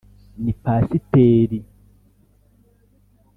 ni 0.43 0.53
pasiteri 0.63 1.57